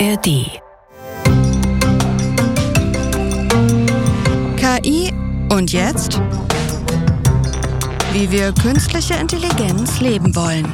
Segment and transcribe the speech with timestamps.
[0.00, 0.60] ARD.
[4.56, 5.12] KI
[5.50, 6.20] und jetzt?
[8.12, 10.66] Wie wir künstliche Intelligenz leben wollen.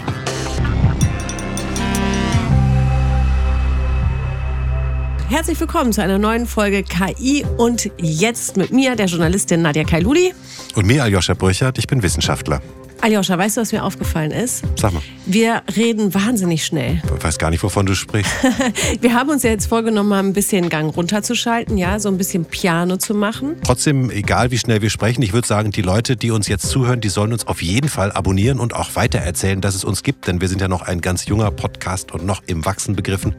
[5.28, 10.32] Herzlich willkommen zu einer neuen Folge KI und jetzt mit mir, der Journalistin Nadja Kailuli.
[10.76, 12.62] Und mir, Aljoscha Brüchert, ich bin Wissenschaftler.
[13.02, 14.62] Aljoscha, weißt du, was mir aufgefallen ist?
[14.76, 15.02] Sag mal.
[15.24, 17.00] Wir reden wahnsinnig schnell.
[17.16, 18.30] Ich weiß gar nicht, wovon du sprichst.
[19.00, 22.44] wir haben uns ja jetzt vorgenommen, mal ein bisschen Gang runterzuschalten, ja, so ein bisschen
[22.44, 23.56] Piano zu machen.
[23.64, 27.00] Trotzdem, egal wie schnell wir sprechen, ich würde sagen, die Leute, die uns jetzt zuhören,
[27.00, 30.40] die sollen uns auf jeden Fall abonnieren und auch weitererzählen, dass es uns gibt, denn
[30.40, 33.34] wir sind ja noch ein ganz junger Podcast und noch im Wachsen begriffen.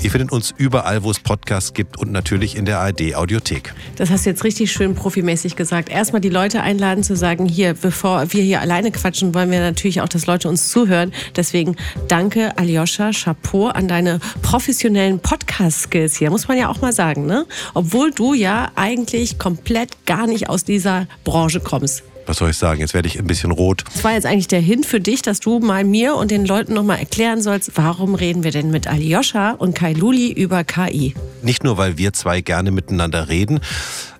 [0.00, 3.74] Ihr findet uns überall, wo es Podcasts gibt und natürlich in der ARD Audiothek.
[3.96, 5.90] Das hast du jetzt richtig schön profimäßig gesagt.
[5.90, 10.00] Erstmal die Leute einladen zu sagen, hier, bevor wir hier alleine quatschen, wollen wir natürlich
[10.00, 11.12] auch, dass Leute uns zuhören.
[11.36, 11.76] Deswegen
[12.08, 17.46] danke Aljoscha, Chapeau an deine professionellen Podcast-Skills hier, muss man ja auch mal sagen, ne?
[17.74, 22.80] Obwohl du ja eigentlich komplett gar nicht aus dieser Branche kommst was soll ich sagen,
[22.80, 23.84] jetzt werde ich ein bisschen rot.
[23.92, 26.74] Das war jetzt eigentlich der Hint für dich, dass du mal mir und den Leuten
[26.74, 31.14] nochmal erklären sollst, warum reden wir denn mit Aljoscha und Kai Luli über KI?
[31.42, 33.60] Nicht nur, weil wir zwei gerne miteinander reden,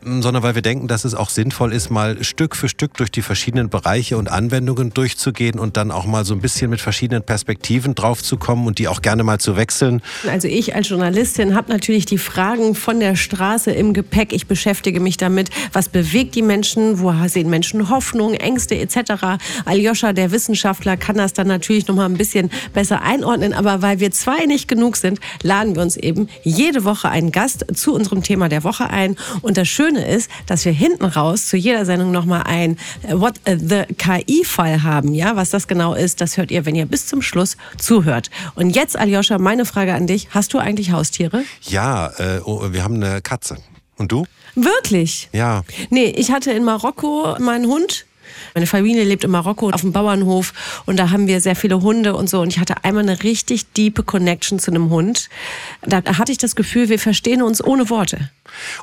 [0.05, 3.23] sondern weil wir denken, dass es auch sinnvoll ist, mal Stück für Stück durch die
[3.23, 7.95] verschiedenen Bereiche und Anwendungen durchzugehen und dann auch mal so ein bisschen mit verschiedenen Perspektiven
[7.95, 10.03] draufzukommen und die auch gerne mal zu wechseln.
[10.29, 14.33] Also ich als Journalistin habe natürlich die Fragen von der Straße im Gepäck.
[14.33, 19.39] Ich beschäftige mich damit, was bewegt die Menschen, wo sehen Menschen Hoffnung, Ängste etc.
[19.65, 23.53] Aljoscha, der Wissenschaftler, kann das dann natürlich noch mal ein bisschen besser einordnen.
[23.53, 27.65] Aber weil wir zwei nicht genug sind, laden wir uns eben jede Woche einen Gast
[27.75, 29.17] zu unserem Thema der Woche ein.
[29.43, 33.35] Und das Schöne ist, dass wir hinten raus zu jeder Sendung nochmal ein äh, What
[33.47, 35.15] the KI-Fall haben.
[35.15, 38.31] Ja, was das genau ist, das hört ihr, wenn ihr bis zum Schluss zuhört.
[38.55, 40.29] Und jetzt, Aljoscha, meine Frage an dich.
[40.31, 41.45] Hast du eigentlich Haustiere?
[41.63, 43.59] Ja, äh, oh, wir haben eine Katze.
[43.99, 44.25] Und du?
[44.55, 45.29] Wirklich?
[45.33, 45.63] Ja.
[45.91, 48.07] Nee, ich hatte in Marokko meinen Hund.
[48.55, 50.53] Meine Familie lebt in Marokko auf dem Bauernhof
[50.85, 52.41] und da haben wir sehr viele Hunde und so.
[52.41, 55.29] Und ich hatte einmal eine richtig diepe Connection zu einem Hund.
[55.83, 58.31] Da hatte ich das Gefühl, wir verstehen uns ohne Worte.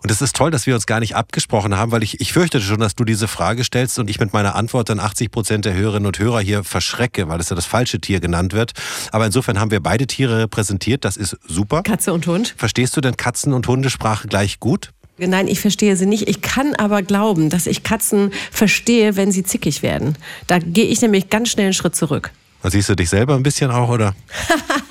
[0.02, 2.64] Und es ist toll, dass wir uns gar nicht abgesprochen haben, weil ich, ich fürchtete
[2.64, 5.76] schon, dass du diese Frage stellst und ich mit meiner Antwort dann 80 Prozent der
[5.76, 8.72] Hörerinnen und Hörer hier verschrecke, weil es ja das falsche Tier genannt wird.
[9.12, 11.06] Aber insofern haben wir beide Tiere repräsentiert.
[11.06, 11.84] Das ist super.
[11.84, 12.56] Katze und Hund.
[12.58, 14.92] Verstehst du denn Katzen- und Hundesprache gleich gut?
[15.28, 16.30] Nein, ich verstehe sie nicht.
[16.30, 20.16] Ich kann aber glauben, dass ich Katzen verstehe, wenn sie zickig werden.
[20.48, 22.32] Da gehe ich nämlich ganz schnell einen Schritt zurück.
[22.64, 24.16] Siehst du dich selber ein bisschen auch, oder?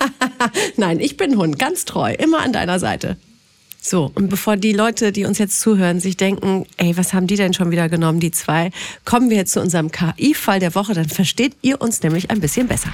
[0.76, 3.16] Nein, ich bin Hund, ganz treu, immer an deiner Seite.
[3.80, 7.36] So, und bevor die Leute, die uns jetzt zuhören, sich denken, ey, was haben die
[7.36, 8.70] denn schon wieder genommen, die zwei,
[9.04, 12.68] kommen wir jetzt zu unserem KI-Fall der Woche, dann versteht ihr uns nämlich ein bisschen
[12.68, 12.90] besser.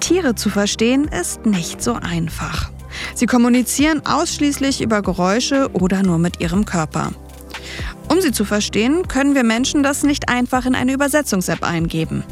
[0.00, 2.71] Tiere zu verstehen ist nicht so einfach.
[3.14, 7.12] Sie kommunizieren ausschließlich über Geräusche oder nur mit ihrem Körper.
[8.08, 12.24] Um sie zu verstehen, können wir Menschen das nicht einfach in eine Übersetzungs-App eingeben.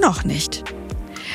[0.00, 0.64] Noch nicht.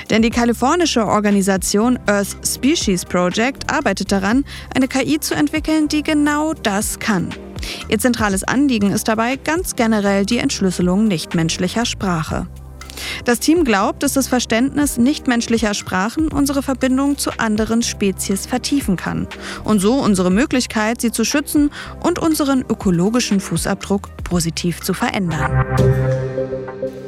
[0.10, 4.46] Denn die kalifornische Organisation Earth Species Project arbeitet daran,
[4.76, 7.30] eine KI zu entwickeln, die genau das kann.
[7.90, 12.48] Ihr zentrales Anliegen ist dabei ganz generell die Entschlüsselung nichtmenschlicher Sprache.
[13.26, 19.28] Das Team glaubt, dass das Verständnis nichtmenschlicher Sprachen unsere Verbindung zu anderen Spezies vertiefen kann
[19.64, 21.72] und so unsere Möglichkeit, sie zu schützen
[22.02, 25.66] und unseren ökologischen Fußabdruck positiv zu verändern.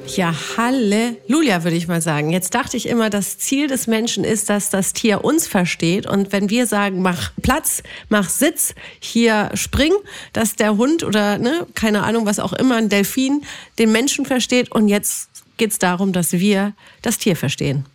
[0.08, 2.32] Ja, Halleluja, würde ich mal sagen.
[2.32, 6.06] Jetzt dachte ich immer, das Ziel des Menschen ist, dass das Tier uns versteht.
[6.06, 9.94] Und wenn wir sagen, mach Platz, mach Sitz, hier spring,
[10.34, 13.44] dass der Hund oder, ne, keine Ahnung, was auch immer, ein Delfin
[13.80, 14.72] den Menschen versteht.
[14.72, 15.31] Und jetzt
[15.62, 16.74] geht es darum, dass wir
[17.04, 17.86] das Tier verstehen.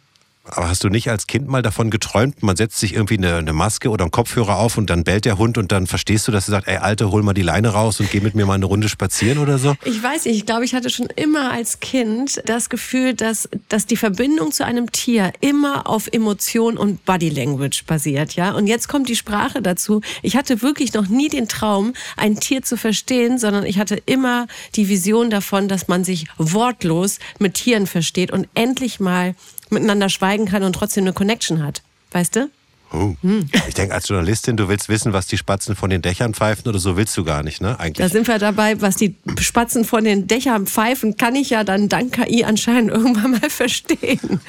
[0.49, 3.53] Aber hast du nicht als Kind mal davon geträumt, man setzt sich irgendwie eine, eine,
[3.53, 6.49] Maske oder einen Kopfhörer auf und dann bellt der Hund und dann verstehst du, dass
[6.49, 8.67] er sagt, ey Alte, hol mal die Leine raus und geh mit mir mal eine
[8.67, 9.75] Runde spazieren oder so?
[9.85, 13.87] Ich weiß nicht, ich glaube, ich hatte schon immer als Kind das Gefühl, dass, dass
[13.87, 18.53] die Verbindung zu einem Tier immer auf Emotion und Body Language basiert, ja.
[18.53, 20.01] Und jetzt kommt die Sprache dazu.
[20.23, 24.47] Ich hatte wirklich noch nie den Traum, ein Tier zu verstehen, sondern ich hatte immer
[24.75, 29.35] die Vision davon, dass man sich wortlos mit Tieren versteht und endlich mal
[29.71, 31.83] miteinander schweigen kann und trotzdem eine Connection hat.
[32.13, 32.51] Weißt du?
[32.93, 33.15] Oh.
[33.23, 33.49] Hm.
[33.69, 36.79] Ich denke, als Journalistin, du willst wissen, was die Spatzen von den Dächern pfeifen oder
[36.79, 37.79] so willst du gar nicht, ne?
[37.81, 38.07] Eigentlich.
[38.07, 41.89] Da sind wir dabei, was die Spatzen von den Dächern pfeifen, kann ich ja dann
[41.89, 44.41] dank KI anscheinend irgendwann mal verstehen.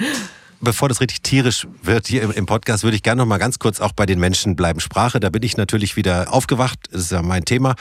[0.59, 3.79] Bevor das richtig tierisch wird hier im, Podcast, würde ich gerne noch mal ganz kurz
[3.79, 4.79] auch bei den Menschen bleiben.
[4.79, 7.75] Sprache, da bin ich natürlich wieder aufgewacht, das ist ja mein Thema.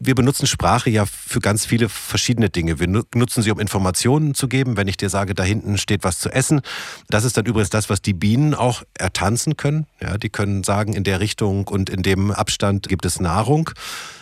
[0.00, 2.78] Wir benutzen Sprache ja für ganz viele verschiedene Dinge.
[2.78, 4.76] Wir nutzen sie, um Informationen zu geben.
[4.76, 6.60] Wenn ich dir sage, da hinten steht was zu essen,
[7.08, 9.86] das ist dann übrigens das, was die Bienen auch ertanzen können.
[10.00, 13.70] Ja, die können sagen, in der Richtung und in dem Abstand gibt es Nahrung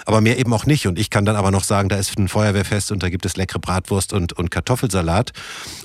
[0.08, 0.86] aber mehr eben auch nicht.
[0.86, 3.36] Und ich kann dann aber noch sagen, da ist ein Feuerwehrfest und da gibt es
[3.36, 5.32] leckere Bratwurst und, und Kartoffelsalat.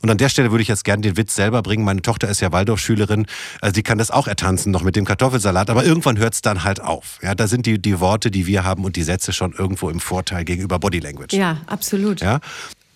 [0.02, 1.84] Und an der Stelle würde ich jetzt gerne den Witz selber bringen.
[1.84, 3.26] Meine Tochter ist ja Waldorfschülerin,
[3.62, 6.64] also die kann das auch ertanzen noch mit dem Kartoffelsalat, aber irgendwann hört es dann
[6.64, 7.20] halt auf.
[7.22, 10.00] Ja, da sind die, die Worte, die wir haben und die Sätze schon irgendwo im
[10.00, 11.34] Vorteil gegenüber Body Language.
[11.34, 12.22] Ja, absolut.
[12.22, 12.40] Ja.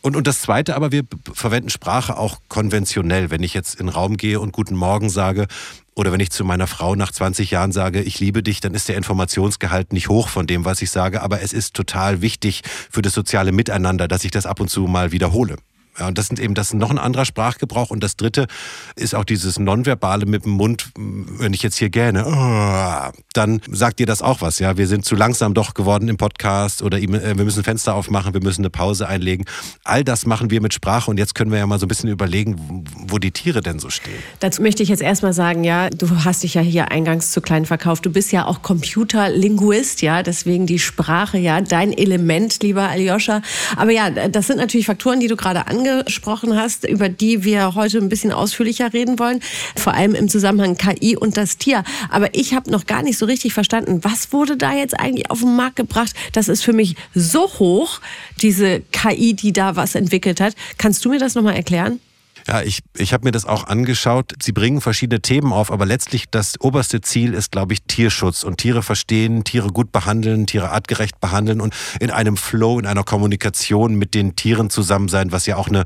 [0.02, 1.04] Und, und das Zweite aber, wir
[1.34, 3.30] verwenden Sprache auch konventionell.
[3.30, 5.48] Wenn ich jetzt in den Raum gehe und Guten Morgen sage,
[5.96, 8.88] oder wenn ich zu meiner Frau nach 20 Jahren sage, ich liebe dich, dann ist
[8.88, 12.62] der Informationsgehalt nicht hoch von dem, was ich sage, aber es ist total wichtig
[12.92, 15.58] für das soziale Miteinander, dass ich das ab und zu mal wiederhole.
[16.00, 17.90] Ja, und das sind eben das ist noch ein anderer Sprachgebrauch.
[17.90, 18.48] Und das dritte
[18.96, 20.90] ist auch dieses Nonverbale mit dem Mund.
[20.96, 24.60] Wenn ich jetzt hier gähne, oh, dann sagt dir das auch was.
[24.60, 27.08] Ja, wir sind zu langsam doch geworden im Podcast oder äh,
[27.38, 29.46] wir müssen Fenster aufmachen, wir müssen eine Pause einlegen.
[29.84, 31.10] All das machen wir mit Sprache.
[31.10, 33.90] Und jetzt können wir ja mal so ein bisschen überlegen, wo die Tiere denn so
[33.90, 34.14] stehen.
[34.40, 37.66] Dazu möchte ich jetzt erstmal sagen, ja, du hast dich ja hier eingangs zu klein
[37.66, 38.06] verkauft.
[38.06, 43.42] Du bist ja auch Computerlinguist, ja, deswegen die Sprache, ja, dein Element, lieber Aljoscha.
[43.76, 47.76] Aber ja, das sind natürlich Faktoren, die du gerade angesprochen angesprochen hast, über die wir
[47.76, 49.42] heute ein bisschen ausführlicher reden wollen,
[49.76, 51.84] vor allem im Zusammenhang KI und das Tier.
[52.10, 55.40] Aber ich habe noch gar nicht so richtig verstanden, was wurde da jetzt eigentlich auf
[55.40, 56.14] den Markt gebracht?
[56.34, 58.00] Das ist für mich so hoch,
[58.42, 60.56] diese KI, die da was entwickelt hat.
[60.78, 62.00] Kannst du mir das nochmal erklären?
[62.48, 64.34] Ja, ich, ich habe mir das auch angeschaut.
[64.42, 68.58] Sie bringen verschiedene Themen auf, aber letztlich das oberste Ziel ist, glaube ich, Tierschutz und
[68.58, 73.96] Tiere verstehen, Tiere gut behandeln, Tiere artgerecht behandeln und in einem Flow, in einer Kommunikation
[73.96, 75.84] mit den Tieren zusammen sein, was ja auch eine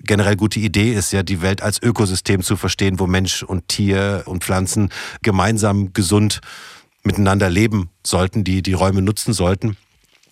[0.00, 4.22] generell gute Idee ist, ja, die Welt als Ökosystem zu verstehen, wo Mensch und Tier
[4.24, 4.90] und Pflanzen
[5.22, 6.40] gemeinsam gesund
[7.02, 9.76] miteinander leben sollten, die die Räume nutzen sollten.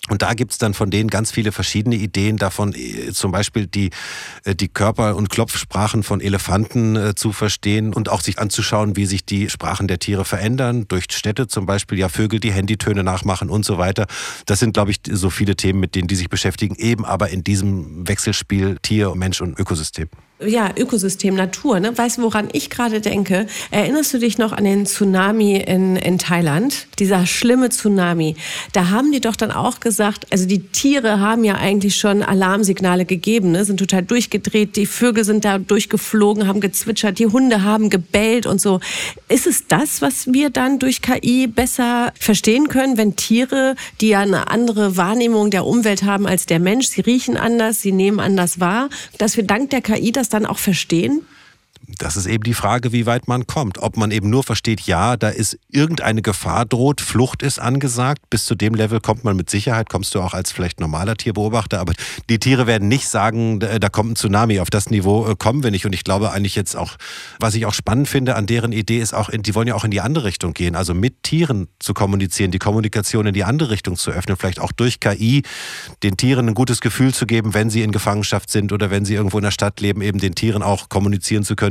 [0.08, 3.90] Und da gibt's dann von denen ganz viele verschiedene Ideen davon, äh, zum Beispiel die,
[4.44, 9.06] äh, die Körper- und Klopfsprachen von Elefanten äh, zu verstehen und auch sich anzuschauen, wie
[9.06, 10.86] sich die Sprachen der Tiere verändern.
[10.88, 14.06] Durch Städte zum Beispiel, ja, Vögel, die Handytöne nachmachen und so weiter.
[14.46, 17.42] Das sind, glaube ich, so viele Themen, mit denen die sich beschäftigen, eben aber in
[17.42, 21.80] diesem Wechselspiel Tier, Mensch und Ökosystem ja, Ökosystem, Natur.
[21.80, 21.96] Ne?
[21.96, 23.46] Weißt du, woran ich gerade denke?
[23.70, 26.88] Erinnerst du dich noch an den Tsunami in, in Thailand?
[26.98, 28.36] Dieser schlimme Tsunami.
[28.74, 33.06] Da haben die doch dann auch gesagt, also die Tiere haben ja eigentlich schon Alarmsignale
[33.06, 33.64] gegeben, ne?
[33.64, 38.60] sind total durchgedreht, die Vögel sind da durchgeflogen, haben gezwitschert, die Hunde haben gebellt und
[38.60, 38.80] so.
[39.28, 44.20] Ist es das, was wir dann durch KI besser verstehen können, wenn Tiere, die ja
[44.20, 48.60] eine andere Wahrnehmung der Umwelt haben als der Mensch, sie riechen anders, sie nehmen anders
[48.60, 51.22] wahr, dass wir dank der KI das das dann auch verstehen?
[51.98, 53.78] Das ist eben die Frage, wie weit man kommt.
[53.78, 58.28] Ob man eben nur versteht, ja, da ist irgendeine Gefahr droht, Flucht ist angesagt.
[58.28, 61.80] Bis zu dem Level kommt man mit Sicherheit, kommst du auch als vielleicht normaler Tierbeobachter.
[61.80, 61.92] Aber
[62.28, 64.60] die Tiere werden nicht sagen, da kommt ein Tsunami.
[64.60, 65.86] Auf das Niveau äh, kommen wir nicht.
[65.86, 66.96] Und ich glaube eigentlich jetzt auch,
[67.38, 69.90] was ich auch spannend finde an deren Idee ist auch, die wollen ja auch in
[69.90, 70.74] die andere Richtung gehen.
[70.76, 74.36] Also mit Tieren zu kommunizieren, die Kommunikation in die andere Richtung zu öffnen.
[74.36, 75.42] Vielleicht auch durch KI
[76.02, 79.14] den Tieren ein gutes Gefühl zu geben, wenn sie in Gefangenschaft sind oder wenn sie
[79.14, 81.65] irgendwo in der Stadt leben, eben den Tieren auch kommunizieren zu können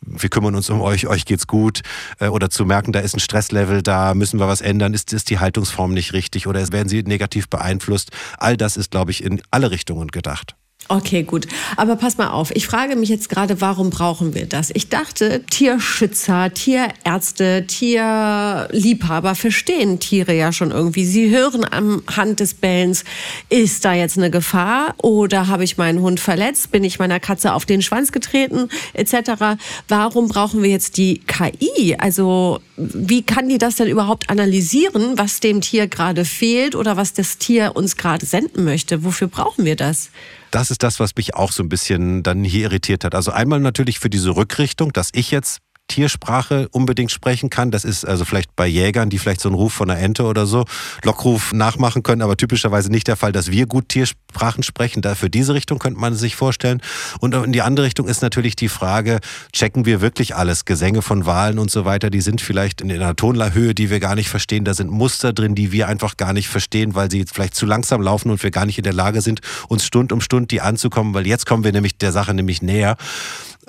[0.00, 1.82] wir kümmern uns um euch, euch geht's gut.
[2.18, 5.30] Äh, oder zu merken, da ist ein Stresslevel, da müssen wir was ändern, ist, ist
[5.30, 8.10] die Haltungsform nicht richtig oder werden sie negativ beeinflusst.
[8.38, 10.56] All das ist, glaube ich, in alle Richtungen gedacht.
[10.90, 11.46] Okay, gut.
[11.76, 12.50] Aber pass mal auf.
[12.56, 14.70] Ich frage mich jetzt gerade, warum brauchen wir das?
[14.72, 21.04] Ich dachte, Tierschützer, Tierärzte, Tierliebhaber verstehen Tiere ja schon irgendwie.
[21.04, 23.04] Sie hören am Hand des Bellens,
[23.50, 26.70] ist da jetzt eine Gefahr oder habe ich meinen Hund verletzt?
[26.70, 28.70] Bin ich meiner Katze auf den Schwanz getreten?
[28.94, 29.58] Etc.
[29.88, 31.96] Warum brauchen wir jetzt die KI?
[31.98, 37.12] Also, wie kann die das denn überhaupt analysieren, was dem Tier gerade fehlt oder was
[37.12, 39.04] das Tier uns gerade senden möchte?
[39.04, 40.08] Wofür brauchen wir das?
[40.50, 43.14] Das ist das, was mich auch so ein bisschen dann hier irritiert hat.
[43.14, 47.70] Also einmal natürlich für diese Rückrichtung, dass ich jetzt Tiersprache unbedingt sprechen kann.
[47.70, 50.46] Das ist also vielleicht bei Jägern, die vielleicht so einen Ruf von einer Ente oder
[50.46, 50.64] so,
[51.02, 55.02] Lockruf nachmachen können, aber typischerweise nicht der Fall, dass wir gut Tiersprachen sprechen.
[55.02, 56.80] Da für diese Richtung könnte man sich vorstellen.
[57.20, 59.20] Und in die andere Richtung ist natürlich die Frage,
[59.52, 60.64] checken wir wirklich alles?
[60.64, 64.14] Gesänge von Wahlen und so weiter, die sind vielleicht in einer Tonhöhe, die wir gar
[64.14, 64.64] nicht verstehen.
[64.64, 68.02] Da sind Muster drin, die wir einfach gar nicht verstehen, weil sie vielleicht zu langsam
[68.02, 71.14] laufen und wir gar nicht in der Lage sind, uns Stund um Stund die anzukommen,
[71.14, 72.96] weil jetzt kommen wir nämlich der Sache nämlich näher.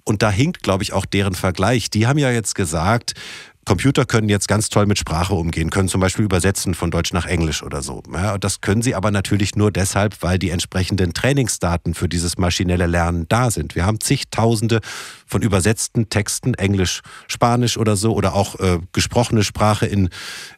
[0.05, 1.89] Und da hinkt, glaube ich, auch deren Vergleich.
[1.89, 3.13] Die haben ja jetzt gesagt,
[3.69, 7.27] Computer können jetzt ganz toll mit Sprache umgehen, können zum Beispiel übersetzen von Deutsch nach
[7.27, 8.01] Englisch oder so.
[8.11, 12.87] Ja, das können sie aber natürlich nur deshalb, weil die entsprechenden Trainingsdaten für dieses maschinelle
[12.87, 13.75] Lernen da sind.
[13.75, 14.79] Wir haben zigtausende
[15.29, 20.09] von übersetzten Texten, Englisch, Spanisch oder so, oder auch äh, gesprochene Sprache in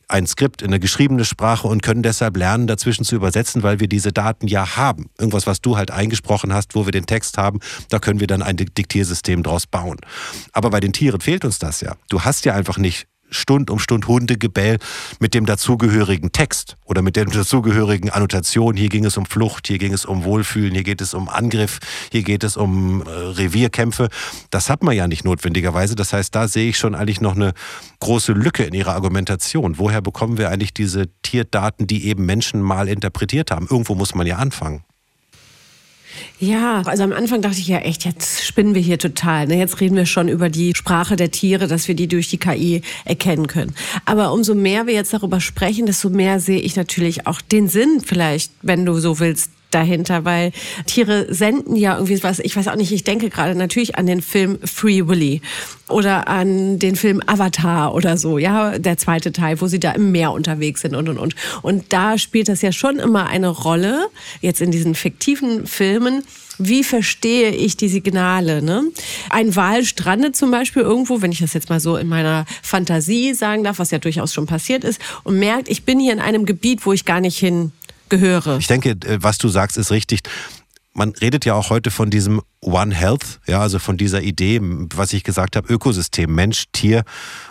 [0.08, 3.88] ein Skript, in eine geschriebene Sprache und können deshalb lernen, dazwischen zu übersetzen, weil wir
[3.88, 5.10] diese Daten ja haben.
[5.18, 7.60] Irgendwas, was du halt eingesprochen hast, wo wir den Text haben,
[7.90, 9.98] da können wir dann ein Diktiersystem draus bauen.
[10.52, 11.96] Aber bei den Tieren fehlt uns das ja.
[12.10, 14.78] Du hast ja einfach nicht Stund um Stund Hundegebell
[15.20, 18.76] mit dem dazugehörigen Text oder mit der dazugehörigen Annotation.
[18.76, 21.80] Hier ging es um Flucht, hier ging es um Wohlfühlen, hier geht es um Angriff,
[22.12, 24.10] hier geht es um äh, Revierkämpfe.
[24.50, 25.96] Das hat man ja nicht notwendigerweise.
[25.96, 27.54] Das heißt, da sehe ich schon eigentlich noch eine
[28.02, 29.80] große Lücke in ihrer Argumentation.
[29.80, 33.68] Woher bekommen wir eigentlich diese Tierdaten, die eben Menschen mal interpretiert haben?
[33.70, 34.84] Irgendwo muss man ja anfangen.
[36.40, 39.48] Ja, also am Anfang dachte ich ja echt, jetzt spinnen wir hier total.
[39.48, 39.58] Ne?
[39.58, 42.82] Jetzt reden wir schon über die Sprache der Tiere, dass wir die durch die KI
[43.06, 43.74] erkennen können.
[44.06, 48.02] Aber umso mehr wir jetzt darüber sprechen, desto mehr sehe ich natürlich auch den Sinn
[48.04, 50.52] vielleicht, wenn du so willst, dahinter, weil
[50.86, 54.22] Tiere senden ja irgendwie was, ich weiß auch nicht, ich denke gerade natürlich an den
[54.22, 55.42] Film Free Willy
[55.88, 60.12] oder an den Film Avatar oder so, ja, der zweite Teil, wo sie da im
[60.12, 61.36] Meer unterwegs sind und und und.
[61.62, 64.08] Und da spielt das ja schon immer eine Rolle,
[64.42, 66.24] jetzt in diesen fiktiven Filmen,
[66.58, 68.62] wie verstehe ich die Signale?
[68.62, 68.84] Ne?
[69.30, 73.34] Ein Wal strandet zum Beispiel irgendwo, wenn ich das jetzt mal so in meiner Fantasie
[73.34, 76.46] sagen darf, was ja durchaus schon passiert ist, und merkt, ich bin hier in einem
[76.46, 77.72] Gebiet, wo ich gar nicht hin
[78.12, 78.58] gehöre.
[78.60, 80.20] Ich denke, äh, was du sagst, ist richtig.
[80.94, 85.14] Man redet ja auch heute von diesem One Health, ja, also von dieser Idee, was
[85.14, 87.04] ich gesagt habe, Ökosystem, Mensch, Tier,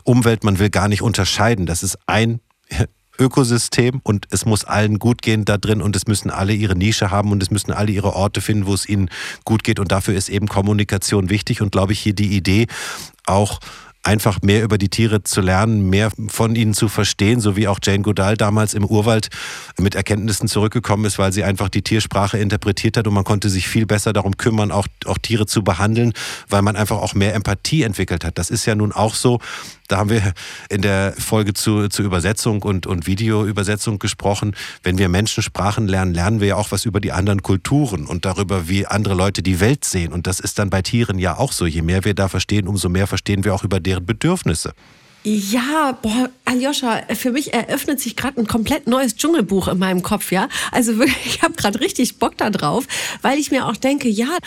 [0.04, 1.64] Umwelt, man will gar nicht unterscheiden.
[1.64, 2.40] Das ist ein
[3.18, 7.10] Ökosystem und es muss allen gut gehen da drin und es müssen alle ihre Nische
[7.10, 9.10] haben und es müssen alle ihre Orte finden, wo es ihnen
[9.44, 12.66] gut geht und dafür ist eben Kommunikation wichtig und glaube ich hier die Idee
[13.26, 13.60] auch
[14.02, 17.78] einfach mehr über die Tiere zu lernen, mehr von ihnen zu verstehen, so wie auch
[17.83, 19.28] Jane Goodall damals im Urwald
[19.78, 23.69] mit Erkenntnissen zurückgekommen ist, weil sie einfach die Tiersprache interpretiert hat und man konnte sich
[23.69, 26.12] viel besser darum kümmern, auch, auch Tiere zu behandeln,
[26.49, 28.38] weil man einfach auch mehr Empathie entwickelt hat.
[28.38, 29.38] Das ist ja nun auch so,
[29.90, 30.32] da haben wir
[30.68, 34.54] in der Folge zu, zu Übersetzung und, und Videoübersetzung gesprochen.
[34.82, 38.68] Wenn wir Menschensprachen lernen, lernen wir ja auch was über die anderen Kulturen und darüber,
[38.68, 40.12] wie andere Leute die Welt sehen.
[40.12, 41.66] Und das ist dann bei Tieren ja auch so.
[41.66, 44.73] Je mehr wir da verstehen, umso mehr verstehen wir auch über deren Bedürfnisse.
[45.23, 50.32] Ja, boah, Aljoscha, für mich eröffnet sich gerade ein komplett neues Dschungelbuch in meinem Kopf,
[50.32, 50.49] ja.
[50.73, 52.87] Also wirklich, ich habe gerade richtig Bock da drauf,
[53.20, 54.38] weil ich mir auch denke, ja,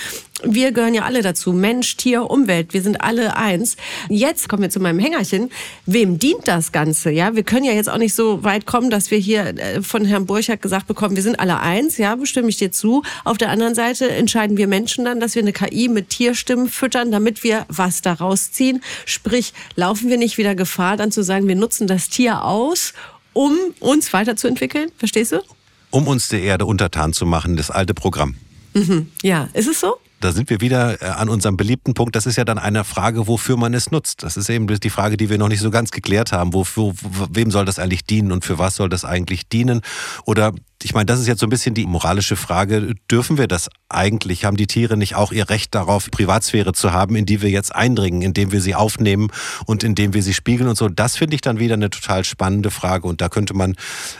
[0.46, 1.54] wir gehören ja alle dazu.
[1.54, 3.78] Mensch, Tier, Umwelt, wir sind alle eins.
[4.10, 5.52] Jetzt kommen wir zu meinem Hängerchen.
[5.86, 7.12] Wem dient das Ganze?
[7.12, 10.06] Ja, wir können ja jetzt auch nicht so weit kommen, dass wir hier äh, von
[10.06, 11.98] Herrn Burchardt gesagt bekommen, wir sind alle eins.
[11.98, 13.04] Ja, bestimme ich dir zu.
[13.24, 17.12] Auf der anderen Seite entscheiden wir Menschen dann, dass wir eine KI mit Tierstimmen füttern,
[17.12, 18.82] damit wir was daraus ziehen.
[19.06, 22.94] Sprich, laufen wir nicht wieder Gefahr, dann zu sagen, wir nutzen das Tier aus,
[23.34, 24.92] um uns weiterzuentwickeln?
[24.98, 25.42] Verstehst du?
[25.90, 28.36] Um uns der Erde untertan zu machen, das alte Programm.
[28.74, 29.12] Mhm.
[29.22, 29.98] Ja, ist es so?
[30.24, 32.16] Da sind wir wieder äh, an unserem beliebten Punkt.
[32.16, 34.24] Das ist ja dann eine Frage, wofür man es nutzt.
[34.24, 36.54] Das ist eben die Frage, die wir noch nicht so ganz geklärt haben.
[36.54, 36.94] Wofür,
[37.30, 39.82] wem soll das eigentlich dienen und für was soll das eigentlich dienen?
[40.26, 40.54] Oder
[40.84, 42.96] ich meine, das ist jetzt so ein bisschen die moralische Frage.
[43.10, 44.46] Dürfen wir das eigentlich?
[44.46, 47.74] Haben die Tiere nicht auch ihr Recht darauf, Privatsphäre zu haben, in die wir jetzt
[47.74, 49.30] eindringen, indem wir sie aufnehmen
[49.66, 50.90] und indem wir sie spiegeln und so?
[50.90, 53.08] Das finde ich dann wieder eine total spannende Frage.
[53.08, 53.76] Und da könnte man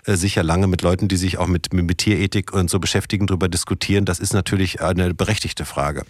[0.06, 3.50] äh, sicher lange mit Leuten, die sich auch mit, mit Tierethik und so beschäftigen, darüber
[3.50, 4.06] diskutieren.
[4.06, 6.04] Das ist natürlich eine berechtigte Frage.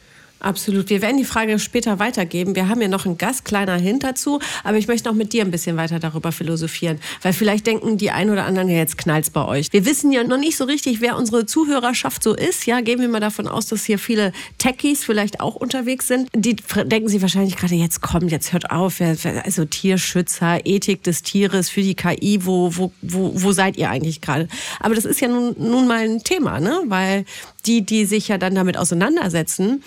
[0.44, 0.90] Absolut.
[0.90, 2.54] Wir werden die Frage später weitergeben.
[2.54, 5.42] Wir haben ja noch einen Gast, kleiner Hint dazu, aber ich möchte noch mit dir
[5.42, 9.30] ein bisschen weiter darüber philosophieren, weil vielleicht denken die ein oder anderen ja jetzt knallt's
[9.30, 9.72] bei euch.
[9.72, 12.66] Wir wissen ja noch nicht so richtig, wer unsere Zuhörerschaft so ist.
[12.66, 16.28] Ja, gehen wir mal davon aus, dass hier viele Techies vielleicht auch unterwegs sind.
[16.36, 21.70] Die denken sich wahrscheinlich gerade jetzt kommt, jetzt hört auf, also Tierschützer, Ethik des Tieres
[21.70, 24.50] für die KI, wo wo wo, wo seid ihr eigentlich gerade?
[24.82, 26.82] Aber das ist ja nun nun mal ein Thema, ne?
[26.88, 27.24] Weil
[27.66, 29.84] die, die sich ja dann damit auseinandersetzen,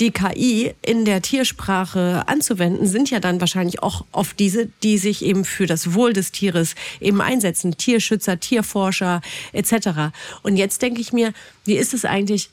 [0.00, 5.24] die KI in der Tiersprache anzuwenden, sind ja dann wahrscheinlich auch oft diese, die sich
[5.24, 7.76] eben für das Wohl des Tieres eben einsetzen.
[7.76, 9.20] Tierschützer, Tierforscher
[9.52, 10.12] etc.
[10.42, 11.32] Und jetzt denke ich mir,
[11.64, 12.50] wie ist es eigentlich,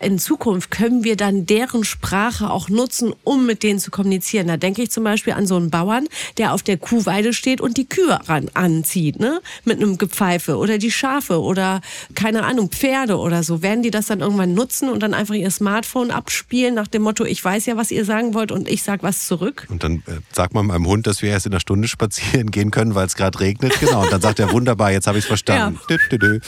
[0.00, 4.48] in Zukunft können wir dann deren Sprache auch nutzen, um mit denen zu kommunizieren.
[4.48, 7.76] Da denke ich zum Beispiel an so einen Bauern, der auf der Kuhweide steht und
[7.76, 9.40] die Kühe ran, anzieht, ne?
[9.64, 11.80] Mit einem Gepfeife oder die Schafe oder
[12.14, 13.62] keine Ahnung, Pferde oder so.
[13.62, 17.24] Werden die das dann irgendwann nutzen und dann einfach ihr Smartphone abspielen nach dem Motto,
[17.24, 19.66] ich weiß ja, was ihr sagen wollt und ich sag was zurück?
[19.70, 22.70] Und dann äh, sagt man meinem Hund, dass wir erst in einer Stunde spazieren gehen
[22.70, 23.78] können, weil es gerade regnet.
[23.80, 24.02] Genau.
[24.02, 25.78] Und dann sagt er, wunderbar, jetzt habe ich es verstanden.
[25.88, 26.38] Ja.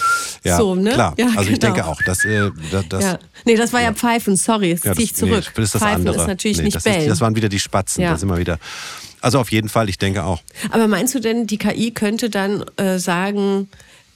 [0.42, 0.56] ja.
[0.56, 0.90] So, ne?
[0.90, 1.14] Klar.
[1.16, 1.74] Ja, also ich genau.
[1.74, 2.50] denke auch, dass, äh,
[2.88, 3.18] das, ja.
[3.44, 5.44] Nee, das war ja, ja Pfeifen, sorry, das ja, ziehe ich zurück.
[5.46, 6.22] Nee, das ist das Pfeifen andere.
[6.22, 7.02] ist natürlich nee, nicht das bellen.
[7.02, 8.10] Ist, das waren wieder die Spatzen, ja.
[8.10, 8.58] da sind wir wieder.
[9.20, 10.42] Also auf jeden Fall, ich denke auch.
[10.70, 13.68] Aber meinst du denn, die KI könnte dann äh, sagen,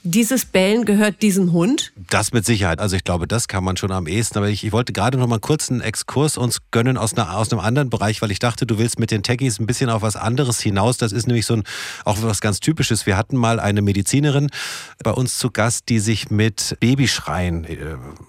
[0.03, 1.93] dieses Bellen gehört diesem Hund?
[2.09, 2.81] Das mit Sicherheit.
[2.81, 4.39] Also ich glaube, das kann man schon am ehesten.
[4.39, 7.61] Aber ich, ich wollte gerade noch mal einen Exkurs uns gönnen aus, einer, aus einem
[7.61, 10.61] anderen Bereich, weil ich dachte, du willst mit den Techies ein bisschen auf was anderes
[10.61, 10.97] hinaus.
[10.97, 11.65] Das ist nämlich so ein,
[12.05, 13.07] auch was ganz Typisches.
[13.07, 14.51] Wir hatten mal eine Medizinerin
[15.03, 17.77] bei uns zu Gast, die sich mit Babyschreien äh,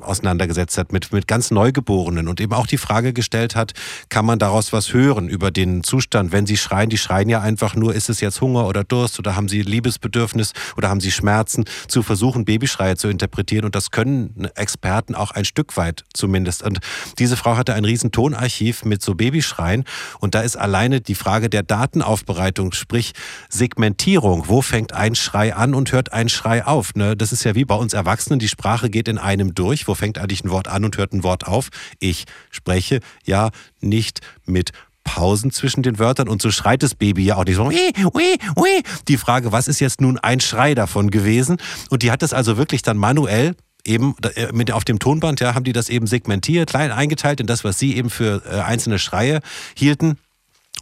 [0.01, 3.74] auseinandergesetzt hat, mit, mit ganz Neugeborenen und eben auch die Frage gestellt hat,
[4.10, 6.90] kann man daraus was hören über den Zustand, wenn sie schreien?
[6.90, 10.54] Die schreien ja einfach nur, ist es jetzt Hunger oder Durst oder haben sie Liebesbedürfnis
[10.75, 11.61] oder haben sie Schmerzen?
[11.62, 13.65] Ganzen zu versuchen, Babyschreie zu interpretieren.
[13.65, 16.63] Und das können Experten auch ein Stück weit zumindest.
[16.63, 16.80] Und
[17.20, 19.84] diese Frau hatte ein riesen Tonarchiv mit so Babyschreien.
[20.20, 23.13] Und da ist alleine die Frage der Datenaufbereitung, sprich
[23.50, 24.48] Segmentierung.
[24.48, 26.96] Wo fängt ein Schrei an und hört ein Schrei auf?
[26.96, 27.15] Ne?
[27.15, 28.39] Das ist ja wie bei uns Erwachsenen.
[28.39, 29.88] Die Sprache geht in einem durch.
[29.88, 31.70] Wo fängt eigentlich ein Wort an und hört ein Wort auf?
[32.00, 33.50] Ich spreche ja
[33.82, 34.72] nicht mit
[35.03, 37.65] Pausen zwischen den Wörtern und so schreit das Baby ja auch nicht so.
[37.65, 38.84] Ui, ui, ui.
[39.08, 41.58] Die Frage, was ist jetzt nun ein Schrei davon gewesen?
[41.89, 43.55] Und die hat das also wirklich dann manuell
[43.86, 47.48] eben äh, mit auf dem Tonband, ja, haben die das eben segmentiert, klein eingeteilt in
[47.48, 49.39] das, was sie eben für äh, einzelne Schreie
[49.75, 50.17] hielten.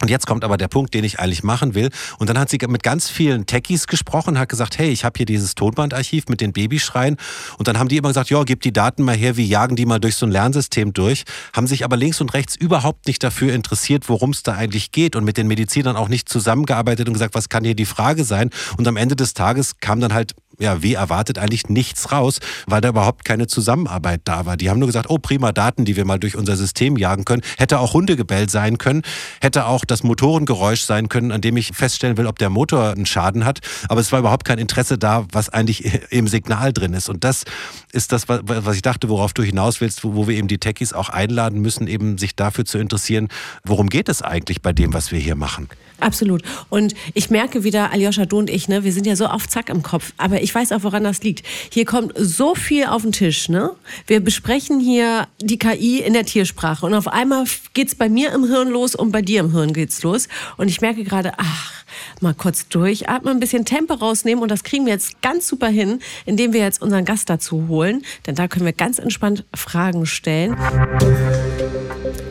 [0.00, 1.90] Und jetzt kommt aber der Punkt, den ich eigentlich machen will.
[2.18, 5.26] Und dann hat sie mit ganz vielen Techies gesprochen, hat gesagt, hey, ich habe hier
[5.26, 7.16] dieses Tonbandarchiv mit den Babyschreien.
[7.58, 9.84] Und dann haben die immer gesagt, ja, gib die Daten mal her, wir jagen die
[9.84, 11.24] mal durch so ein Lernsystem durch.
[11.52, 15.16] Haben sich aber links und rechts überhaupt nicht dafür interessiert, worum es da eigentlich geht.
[15.16, 18.48] Und mit den Medizinern auch nicht zusammengearbeitet und gesagt, was kann hier die Frage sein?
[18.78, 22.80] Und am Ende des Tages kam dann halt ja, wie erwartet eigentlich nichts raus, weil
[22.80, 24.56] da überhaupt keine Zusammenarbeit da war.
[24.56, 27.42] Die haben nur gesagt, oh prima Daten, die wir mal durch unser System jagen können.
[27.58, 29.02] Hätte auch Hundegebell sein können,
[29.40, 33.06] hätte auch das Motorengeräusch sein können, an dem ich feststellen will, ob der Motor einen
[33.06, 33.60] Schaden hat.
[33.88, 37.08] Aber es war überhaupt kein Interesse da, was eigentlich im Signal drin ist.
[37.08, 37.44] Und das
[37.92, 41.08] ist das, was ich dachte, worauf du hinaus willst, wo wir eben die Techies auch
[41.08, 43.28] einladen müssen, eben sich dafür zu interessieren,
[43.64, 45.68] worum geht es eigentlich bei dem, was wir hier machen.
[46.00, 46.42] Absolut.
[46.68, 49.68] Und ich merke wieder, Aljoscha, du und ich, ne, wir sind ja so auf Zack
[49.68, 50.12] im Kopf.
[50.16, 51.46] Aber ich weiß auch, woran das liegt.
[51.70, 53.48] Hier kommt so viel auf den Tisch.
[53.48, 53.70] Ne?
[54.06, 56.86] Wir besprechen hier die KI in der Tiersprache.
[56.86, 59.72] Und auf einmal geht es bei mir im Hirn los und bei dir im Hirn
[59.72, 60.28] geht's los.
[60.56, 61.84] Und ich merke gerade, ach,
[62.20, 64.42] mal kurz durchatmen, ein bisschen Tempo rausnehmen.
[64.42, 68.02] Und das kriegen wir jetzt ganz super hin, indem wir jetzt unseren Gast dazu holen.
[68.26, 70.56] Denn da können wir ganz entspannt Fragen stellen.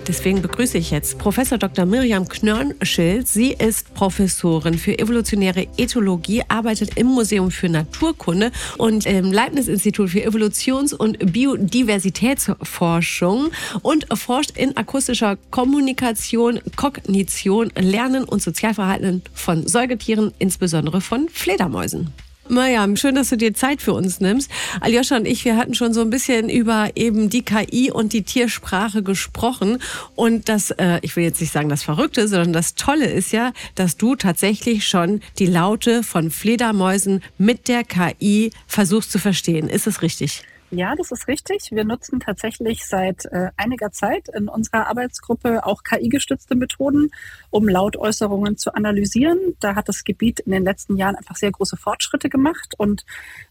[0.10, 1.86] Deswegen begrüße ich jetzt Professor Dr.
[1.86, 3.28] Miriam Knörnschild.
[3.28, 10.26] Sie ist Professorin für evolutionäre Ethologie, arbeitet im Museum für Naturkunde und im Leibniz-Institut für
[10.26, 13.52] Evolutions- und Biodiversitätsforschung
[13.84, 22.12] und forscht in akustischer Kommunikation, Kognition, Lernen und Sozialverhalten von Säugetieren, insbesondere von Fledermäusen.
[22.50, 24.50] Mariam, schön, dass du dir Zeit für uns nimmst.
[24.82, 28.24] Aljoscha und ich, wir hatten schon so ein bisschen über eben die KI und die
[28.24, 29.78] Tiersprache gesprochen.
[30.16, 33.54] Und das, äh, ich will jetzt nicht sagen das Verrückte, sondern das Tolle ist ja,
[33.76, 39.70] dass du tatsächlich schon die Laute von Fledermäusen mit der KI versuchst zu verstehen.
[39.70, 40.44] Ist es richtig?
[40.72, 41.70] Ja, das ist richtig.
[41.72, 47.10] Wir nutzen tatsächlich seit äh, einiger Zeit in unserer Arbeitsgruppe auch KI-gestützte Methoden,
[47.50, 49.40] um Lautäußerungen zu analysieren.
[49.60, 53.04] Da hat das Gebiet in den letzten Jahren einfach sehr große Fortschritte gemacht und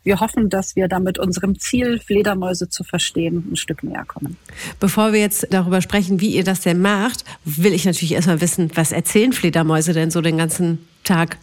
[0.05, 4.37] wir hoffen, dass wir damit unserem Ziel, Fledermäuse zu verstehen, ein Stück näher kommen.
[4.79, 8.71] Bevor wir jetzt darüber sprechen, wie ihr das denn macht, will ich natürlich erstmal wissen,
[8.75, 11.39] was erzählen Fledermäuse denn so den ganzen Tag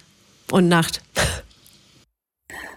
[0.52, 1.02] und Nacht?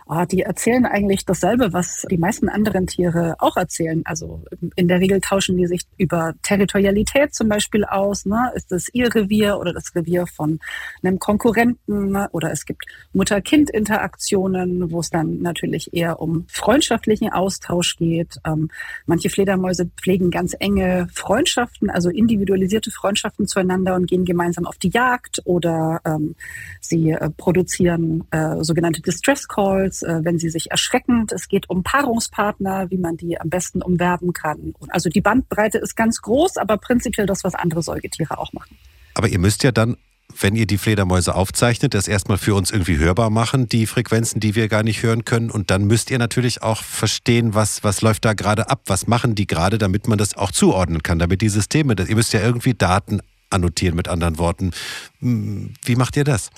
[0.08, 4.02] Oh, die erzählen eigentlich dasselbe, was die meisten anderen Tiere auch erzählen.
[4.04, 4.42] Also
[4.74, 8.24] in der Regel tauschen die sich über Territorialität zum Beispiel aus.
[8.24, 8.50] Ne?
[8.54, 10.58] Ist das ihr Revier oder das Revier von
[11.02, 12.12] einem Konkurrenten?
[12.12, 12.28] Ne?
[12.32, 18.36] Oder es gibt Mutter-Kind-Interaktionen, wo es dann natürlich eher um freundschaftlichen Austausch geht.
[18.46, 18.70] Ähm,
[19.06, 24.90] manche Fledermäuse pflegen ganz enge Freundschaften, also individualisierte Freundschaften zueinander und gehen gemeinsam auf die
[24.90, 26.34] Jagd oder ähm,
[26.80, 31.26] sie äh, produzieren äh, sogenannte Distress Calls äh, wenn sie sich erschrecken.
[31.32, 34.74] Es geht um Paarungspartner, wie man die am besten umwerben kann.
[34.88, 38.76] Also die Bandbreite ist ganz groß, aber prinzipiell das, was andere Säugetiere auch machen.
[39.14, 39.96] Aber ihr müsst ja dann
[40.40, 44.54] wenn ihr die Fledermäuse aufzeichnet, das erstmal für uns irgendwie hörbar machen, die Frequenzen, die
[44.54, 45.50] wir gar nicht hören können.
[45.50, 49.34] Und dann müsst ihr natürlich auch verstehen, was, was läuft da gerade ab, was machen
[49.34, 52.74] die gerade, damit man das auch zuordnen kann, damit die Systeme, ihr müsst ja irgendwie
[52.74, 54.72] Daten annotieren mit anderen Worten.
[55.20, 56.50] Hm, wie macht ihr das?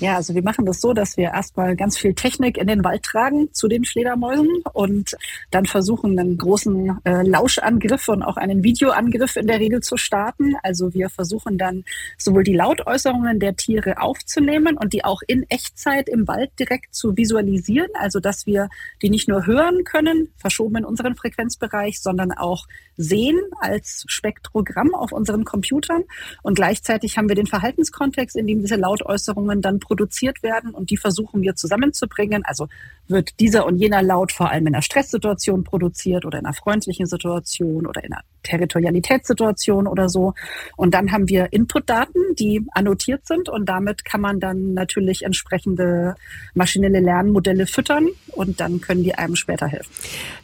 [0.00, 3.02] Ja, also wir machen das so, dass wir erstmal ganz viel Technik in den Wald
[3.02, 5.14] tragen zu den Fledermäusen und
[5.50, 10.54] dann versuchen, einen großen äh, Lauschangriff und auch einen Videoangriff in der Regel zu starten.
[10.62, 11.84] Also wir versuchen dann
[12.16, 17.18] sowohl die Lautäußerungen der Tiere aufzunehmen und die auch in Echtzeit im Wald direkt zu
[17.18, 17.90] visualisieren.
[17.92, 18.70] Also dass wir
[19.02, 25.12] die nicht nur hören können, verschoben in unseren Frequenzbereich, sondern auch sehen als Spektrogramm auf
[25.12, 26.04] unseren Computern.
[26.42, 30.96] Und gleichzeitig haben wir den Verhaltenskontext, in dem diese Lautäußerungen dann produziert werden und die
[30.96, 32.44] versuchen wir zusammenzubringen.
[32.44, 32.68] Also
[33.08, 37.06] wird dieser und jener Laut vor allem in einer Stresssituation produziert oder in einer freundlichen
[37.06, 40.34] Situation oder in einer Territorialitätssituation oder so.
[40.76, 46.14] Und dann haben wir Inputdaten, die annotiert sind und damit kann man dann natürlich entsprechende
[46.54, 49.90] maschinelle Lernmodelle füttern und dann können die einem später helfen.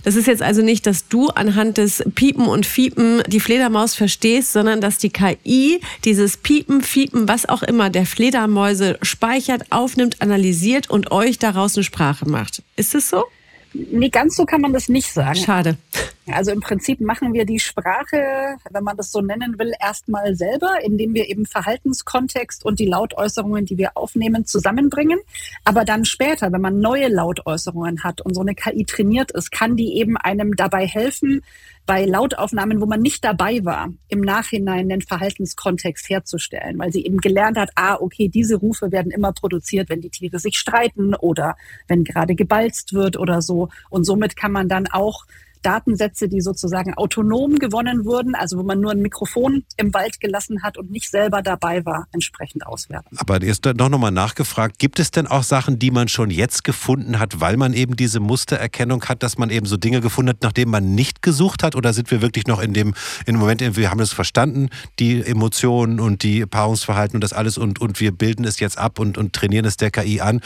[0.03, 4.53] Das ist jetzt also nicht, dass du anhand des Piepen und Fiepen die Fledermaus verstehst,
[4.53, 9.36] sondern dass die KI dieses Piepen, Fiepen, was auch immer der Fledermäuse speichert,
[9.71, 12.63] aufnimmt, analysiert und euch daraus eine Sprache macht.
[12.77, 13.25] Ist es so?
[13.73, 15.37] Nee, ganz so kann man das nicht sagen.
[15.37, 15.77] Schade.
[16.33, 20.81] Also im Prinzip machen wir die Sprache, wenn man das so nennen will, erstmal selber,
[20.83, 25.21] indem wir eben Verhaltenskontext und die Lautäußerungen, die wir aufnehmen, zusammenbringen.
[25.65, 29.77] Aber dann später, wenn man neue Lautäußerungen hat und so eine KI trainiert ist, kann
[29.77, 31.43] die eben einem dabei helfen,
[31.87, 37.19] bei Lautaufnahmen, wo man nicht dabei war, im Nachhinein den Verhaltenskontext herzustellen, weil sie eben
[37.19, 41.57] gelernt hat, ah, okay, diese Rufe werden immer produziert, wenn die Tiere sich streiten oder
[41.87, 43.69] wenn gerade gebalzt wird oder so.
[43.89, 45.25] Und somit kann man dann auch
[45.63, 50.63] Datensätze, die sozusagen autonom gewonnen wurden, also wo man nur ein Mikrofon im Wald gelassen
[50.63, 53.17] hat und nicht selber dabei war, entsprechend auswerten.
[53.19, 57.19] Aber ist doch nochmal nachgefragt, gibt es denn auch Sachen, die man schon jetzt gefunden
[57.19, 60.71] hat, weil man eben diese Mustererkennung hat, dass man eben so Dinge gefunden hat, nachdem
[60.71, 61.75] man nicht gesucht hat?
[61.75, 62.95] Oder sind wir wirklich noch in dem,
[63.27, 67.59] in dem Moment, wir haben es verstanden, die Emotionen und die Paarungsverhalten und das alles
[67.59, 70.41] und, und wir bilden es jetzt ab und, und trainieren es der KI an?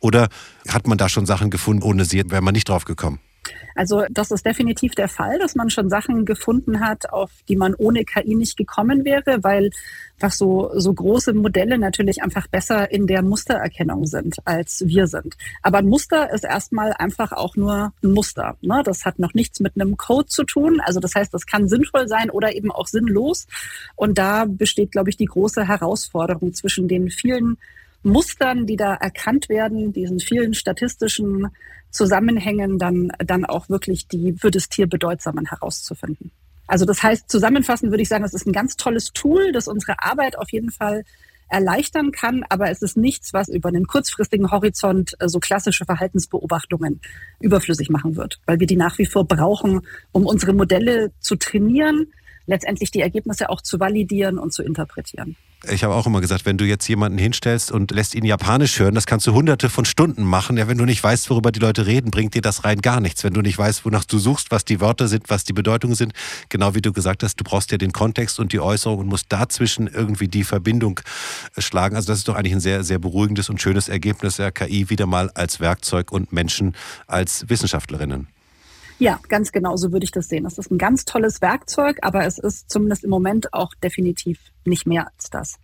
[0.00, 0.28] Oder
[0.68, 3.20] hat man da schon Sachen gefunden, ohne sie wäre man nicht drauf gekommen?
[3.74, 7.74] Also das ist definitiv der Fall, dass man schon Sachen gefunden hat, auf die man
[7.74, 9.70] ohne KI nicht gekommen wäre, weil
[10.16, 15.36] einfach so, so große Modelle natürlich einfach besser in der Mustererkennung sind, als wir sind.
[15.62, 18.56] Aber ein Muster ist erstmal einfach auch nur ein Muster.
[18.62, 18.82] Ne?
[18.84, 20.80] Das hat noch nichts mit einem Code zu tun.
[20.80, 23.46] Also das heißt, das kann sinnvoll sein oder eben auch sinnlos.
[23.94, 27.58] Und da besteht, glaube ich, die große Herausforderung zwischen den vielen
[28.02, 31.48] Mustern, die da erkannt werden, diesen vielen statistischen
[31.96, 36.30] Zusammenhängen, dann, dann auch wirklich die für das Tier bedeutsamen herauszufinden.
[36.66, 40.02] Also das heißt, zusammenfassend würde ich sagen, es ist ein ganz tolles Tool, das unsere
[40.02, 41.04] Arbeit auf jeden Fall
[41.48, 47.00] erleichtern kann, aber es ist nichts, was über einen kurzfristigen Horizont äh, so klassische Verhaltensbeobachtungen
[47.40, 49.82] überflüssig machen wird, weil wir die nach wie vor brauchen,
[50.12, 52.08] um unsere Modelle zu trainieren,
[52.46, 55.36] letztendlich die Ergebnisse auch zu validieren und zu interpretieren.
[55.64, 58.94] Ich habe auch immer gesagt, wenn du jetzt jemanden hinstellst und lässt ihn Japanisch hören,
[58.94, 60.58] das kannst du hunderte von Stunden machen.
[60.58, 63.24] Ja, wenn du nicht weißt, worüber die Leute reden, bringt dir das rein gar nichts.
[63.24, 66.12] Wenn du nicht weißt, wonach du suchst, was die Wörter sind, was die Bedeutungen sind,
[66.50, 69.26] genau wie du gesagt hast, du brauchst ja den Kontext und die Äußerung und musst
[69.30, 71.00] dazwischen irgendwie die Verbindung
[71.56, 71.96] äh, schlagen.
[71.96, 75.06] Also das ist doch eigentlich ein sehr, sehr beruhigendes und schönes Ergebnis der KI wieder
[75.06, 78.28] mal als Werkzeug und Menschen als Wissenschaftlerinnen.
[78.98, 80.46] Ja, ganz genau so würde ich das sehen.
[80.46, 84.86] Es ist ein ganz tolles Werkzeug, aber es ist zumindest im Moment auch definitiv nicht
[84.86, 85.58] mehr als das.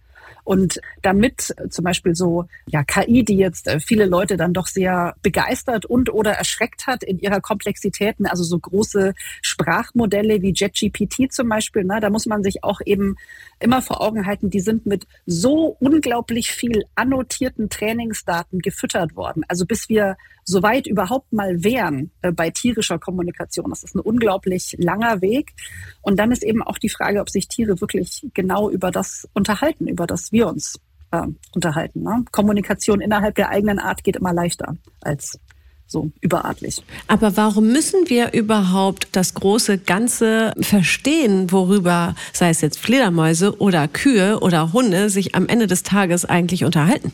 [0.45, 5.15] Und damit zum Beispiel so ja, KI, die jetzt äh, viele Leute dann doch sehr
[5.23, 11.49] begeistert und oder erschreckt hat in ihrer Komplexitäten, also so große Sprachmodelle wie JetGPT zum
[11.49, 13.17] Beispiel, ne, da muss man sich auch eben
[13.61, 19.45] immer vor Augen halten, die sind mit so unglaublich viel annotierten Trainingsdaten gefüttert worden.
[19.49, 23.71] Also bis wir so weit überhaupt mal wären äh, bei tierischer Kommunikation.
[23.71, 25.53] Das ist ein unglaublich langer Weg.
[26.01, 29.87] Und dann ist eben auch die Frage, ob sich Tiere wirklich genau über das unterhalten,
[29.87, 31.23] über das wir uns äh,
[31.55, 32.03] unterhalten.
[32.03, 32.25] Ne?
[32.33, 35.39] Kommunikation innerhalb der eigenen Art geht immer leichter als
[35.87, 36.83] so überartlich.
[37.07, 43.87] Aber warum müssen wir überhaupt das große Ganze verstehen, worüber, sei es jetzt Fledermäuse oder
[43.89, 47.13] Kühe oder Hunde, sich am Ende des Tages eigentlich unterhalten?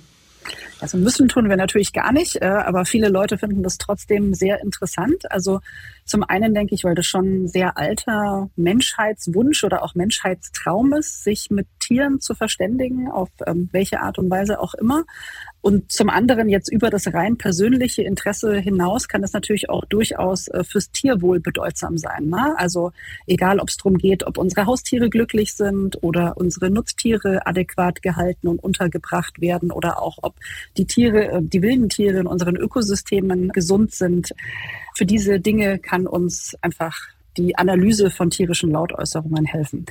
[0.80, 4.60] Also müssen tun wir natürlich gar nicht, äh, aber viele Leute finden das trotzdem sehr
[4.62, 5.30] interessant.
[5.30, 5.60] Also
[6.08, 11.22] zum einen denke ich, weil das schon ein sehr alter Menschheitswunsch oder auch Menschheitstraum ist,
[11.22, 15.04] sich mit Tieren zu verständigen, auf ähm, welche Art und Weise auch immer.
[15.60, 20.48] Und zum anderen jetzt über das rein persönliche Interesse hinaus kann es natürlich auch durchaus
[20.48, 22.28] äh, fürs Tierwohl bedeutsam sein.
[22.28, 22.54] Ne?
[22.56, 22.92] Also
[23.26, 28.48] egal, ob es darum geht, ob unsere Haustiere glücklich sind oder unsere Nutztiere adäquat gehalten
[28.48, 30.36] und untergebracht werden oder auch ob
[30.78, 34.32] die Tiere, äh, die wilden Tiere in unseren Ökosystemen gesund sind.
[34.98, 36.98] Für diese Dinge kann uns einfach
[37.38, 39.86] die Analyse von tierischen Lautäußerungen helfen.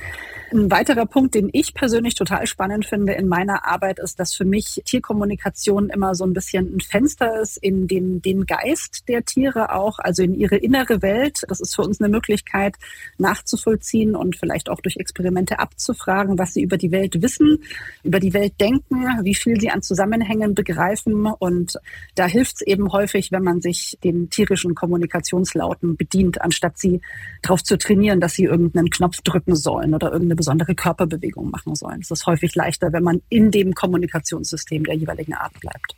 [0.52, 4.44] Ein weiterer Punkt, den ich persönlich total spannend finde in meiner Arbeit, ist, dass für
[4.44, 9.74] mich Tierkommunikation immer so ein bisschen ein Fenster ist in den, den Geist der Tiere
[9.74, 11.40] auch, also in ihre innere Welt.
[11.48, 12.76] Das ist für uns eine Möglichkeit
[13.18, 17.62] nachzuvollziehen und vielleicht auch durch Experimente abzufragen, was sie über die Welt wissen,
[18.02, 21.26] über die Welt denken, wie viel sie an Zusammenhängen begreifen.
[21.26, 21.78] Und
[22.14, 27.00] da hilft es eben häufig, wenn man sich den tierischen Kommunikationslauten bedient, anstatt sie
[27.42, 32.00] darauf zu trainieren, dass sie irgendeinen Knopf drücken sollen oder irgendeine besondere Körperbewegung machen sollen.
[32.00, 35.94] Es ist häufig leichter, wenn man in dem Kommunikationssystem der jeweiligen Art bleibt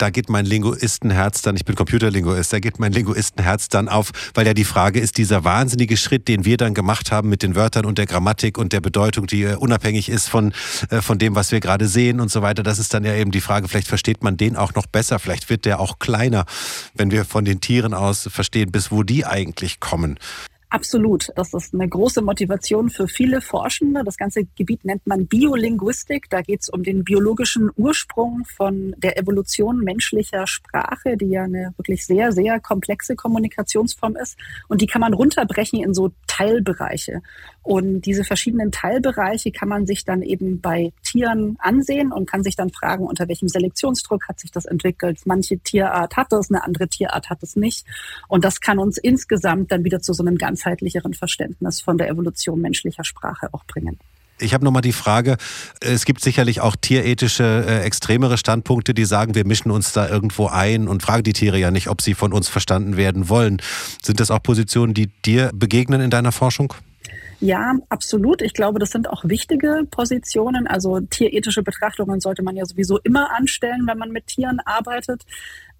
[0.00, 4.46] da geht mein Linguistenherz dann, ich bin Computerlinguist, da geht mein Linguistenherz dann auf, weil
[4.46, 7.84] ja die Frage ist, dieser wahnsinnige Schritt, den wir dann gemacht haben mit den Wörtern
[7.84, 10.52] und der Grammatik und der Bedeutung, die äh, unabhängig ist von,
[10.88, 13.30] äh, von dem, was wir gerade sehen und so weiter, das ist dann ja eben
[13.30, 16.46] die Frage, vielleicht versteht man den auch noch besser, vielleicht wird der auch kleiner,
[16.94, 20.18] wenn wir von den Tieren aus verstehen, bis wo die eigentlich kommen.
[20.72, 21.32] Absolut.
[21.34, 24.04] Das ist eine große Motivation für viele Forschende.
[24.04, 26.30] Das ganze Gebiet nennt man Biolinguistik.
[26.30, 31.74] Da geht es um den biologischen Ursprung von der Evolution menschlicher Sprache, die ja eine
[31.76, 34.38] wirklich sehr, sehr komplexe Kommunikationsform ist.
[34.68, 37.20] Und die kann man runterbrechen in so Teilbereiche.
[37.62, 42.54] Und diese verschiedenen Teilbereiche kann man sich dann eben bei Tieren ansehen und kann sich
[42.54, 45.20] dann fragen, unter welchem Selektionsdruck hat sich das entwickelt.
[45.24, 47.84] Manche Tierart hat es, eine andere Tierart hat es nicht.
[48.28, 52.60] Und das kann uns insgesamt dann wieder zu so einem ganzheitlicheren Verständnis von der Evolution
[52.60, 53.98] menschlicher Sprache auch bringen.
[54.42, 55.36] Ich habe nochmal die Frage,
[55.80, 60.46] es gibt sicherlich auch tierethische, äh, extremere Standpunkte, die sagen, wir mischen uns da irgendwo
[60.46, 63.60] ein und fragen die Tiere ja nicht, ob sie von uns verstanden werden wollen.
[64.02, 66.72] Sind das auch Positionen, die dir begegnen in deiner Forschung?
[67.40, 68.40] Ja, absolut.
[68.40, 70.66] Ich glaube, das sind auch wichtige Positionen.
[70.66, 75.24] Also tierethische Betrachtungen sollte man ja sowieso immer anstellen, wenn man mit Tieren arbeitet.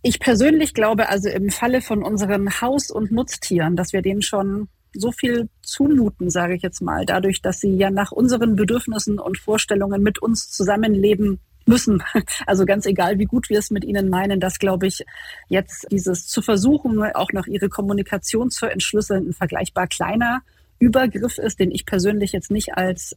[0.02, 4.68] Ich persönlich glaube also im Falle von unseren Haus- und Nutztieren, dass wir denen schon
[4.94, 9.38] so viel zumuten, sage ich jetzt mal, dadurch, dass sie ja nach unseren Bedürfnissen und
[9.38, 12.02] Vorstellungen mit uns zusammenleben müssen.
[12.46, 15.04] Also ganz egal, wie gut wir es mit ihnen meinen, dass, glaube ich,
[15.48, 20.40] jetzt dieses zu versuchen, auch noch ihre Kommunikation zu entschlüsseln, ein vergleichbar kleiner
[20.78, 23.14] Übergriff ist, den ich persönlich jetzt nicht als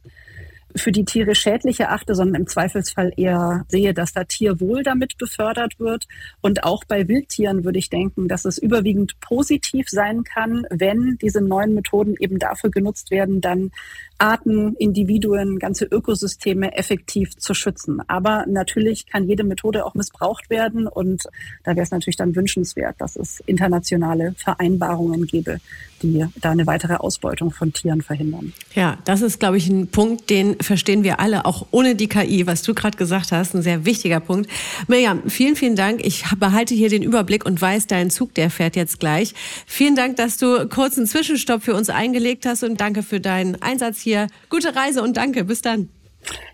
[0.76, 5.78] für die Tiere schädlich erachte, sondern im Zweifelsfall eher sehe, dass da Tierwohl damit befördert
[5.78, 6.06] wird.
[6.40, 11.40] Und auch bei Wildtieren würde ich denken, dass es überwiegend positiv sein kann, wenn diese
[11.40, 13.70] neuen Methoden eben dafür genutzt werden, dann
[14.18, 18.00] Arten, Individuen, ganze Ökosysteme effektiv zu schützen.
[18.06, 21.24] Aber natürlich kann jede Methode auch missbraucht werden und
[21.64, 25.58] da wäre es natürlich dann wünschenswert, dass es internationale Vereinbarungen gäbe,
[26.02, 28.52] die da eine weitere Ausbeutung von Tieren verhindern.
[28.74, 32.46] Ja, das ist, glaube ich, ein Punkt, den verstehen wir alle, auch ohne die KI,
[32.46, 34.50] was du gerade gesagt hast, ein sehr wichtiger Punkt.
[34.88, 36.04] Mirjam, vielen, vielen Dank.
[36.04, 39.34] Ich behalte hier den Überblick und weiß, dein Zug, der fährt jetzt gleich.
[39.66, 43.60] Vielen Dank, dass du kurz einen Zwischenstopp für uns eingelegt hast und danke für deinen
[43.62, 44.28] Einsatz hier.
[44.50, 45.44] Gute Reise und danke.
[45.44, 45.88] Bis dann.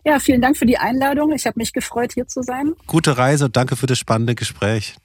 [0.04, 1.32] Ja, vielen Dank für die Einladung.
[1.32, 2.74] Ich habe mich gefreut, hier zu sein.
[2.86, 4.96] Gute Reise und danke für das spannende Gespräch.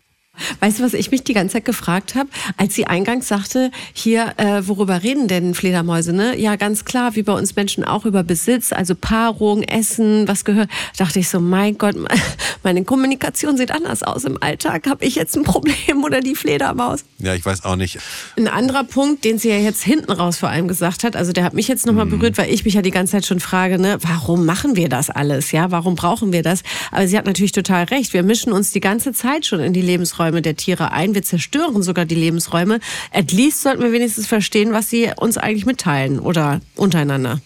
[0.60, 4.34] Weißt du, was ich mich die ganze Zeit gefragt habe, als sie eingangs sagte, hier,
[4.38, 6.14] äh, worüber reden denn Fledermäuse?
[6.14, 6.38] Ne?
[6.40, 10.70] Ja, ganz klar, wie bei uns Menschen auch über Besitz, also Paarung, Essen, was gehört.
[10.98, 11.96] Dachte ich so, mein Gott,
[12.64, 14.88] meine Kommunikation sieht anders aus im Alltag.
[14.88, 17.06] Habe ich jetzt ein Problem oder die Fledermaus?
[17.20, 18.00] Ja, ich weiß auch nicht.
[18.38, 21.44] Ein anderer Punkt, den sie ja jetzt hinten raus vor allem gesagt hat, also der
[21.44, 22.12] hat mich jetzt nochmal mhm.
[22.12, 25.10] berührt, weil ich mich ja die ganze Zeit schon frage, ne, warum machen wir das
[25.10, 25.52] alles?
[25.52, 26.64] Ja, warum brauchen wir das?
[26.92, 28.14] Aber sie hat natürlich total recht.
[28.14, 31.14] Wir mischen uns die ganze Zeit schon in die Lebensräume Lebensräume der Tiere ein.
[31.14, 32.80] Wir zerstören sogar die Lebensräume.
[33.12, 37.40] At least sollten wir wenigstens verstehen, was sie uns eigentlich mitteilen oder untereinander.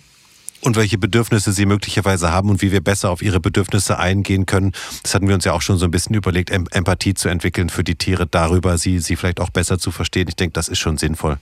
[0.62, 4.74] Und welche Bedürfnisse sie möglicherweise haben und wie wir besser auf ihre Bedürfnisse eingehen können.
[5.04, 7.84] Das hatten wir uns ja auch schon so ein bisschen überlegt, Empathie zu entwickeln für
[7.84, 10.28] die Tiere, darüber sie, sie vielleicht auch besser zu verstehen.
[10.28, 11.38] Ich denke, das ist schon sinnvoll.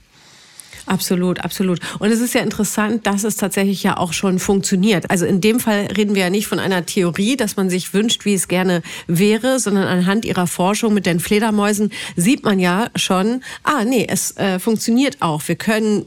[0.88, 1.80] Absolut, absolut.
[1.98, 5.10] Und es ist ja interessant, dass es tatsächlich ja auch schon funktioniert.
[5.10, 8.24] Also in dem Fall reden wir ja nicht von einer Theorie, dass man sich wünscht,
[8.24, 13.42] wie es gerne wäre, sondern anhand ihrer Forschung mit den Fledermäusen sieht man ja schon,
[13.64, 15.46] ah nee, es äh, funktioniert auch.
[15.46, 16.06] Wir können